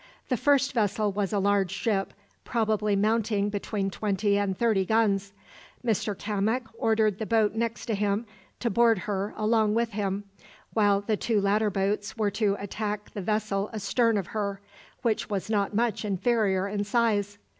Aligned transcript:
The 0.29 0.35
first 0.35 0.73
vessel 0.73 1.11
was 1.11 1.31
a 1.31 1.37
large 1.37 1.69
ship, 1.69 2.11
probably 2.43 2.95
mounting 2.95 3.51
between 3.51 3.91
twenty 3.91 4.35
and 4.35 4.57
thirty 4.57 4.83
guns. 4.83 5.31
Mr 5.85 6.17
Cammock 6.17 6.63
ordered 6.75 7.19
the 7.19 7.27
boat 7.27 7.53
next 7.53 7.85
to 7.85 7.93
him 7.93 8.25
to 8.61 8.71
board 8.71 8.97
her 8.97 9.31
along 9.37 9.75
with 9.75 9.91
him, 9.91 10.23
while 10.73 11.01
the 11.01 11.17
two 11.17 11.39
latter 11.39 11.69
boats 11.69 12.17
were 12.17 12.31
to 12.31 12.55
attack 12.57 13.11
the 13.11 13.21
vessel 13.21 13.69
astern 13.75 14.17
of 14.17 14.25
her, 14.25 14.59
which 15.03 15.29
was 15.29 15.51
not 15.51 15.75
much 15.75 16.03
inferior 16.03 16.67
in 16.67 16.83
size. 16.83 17.37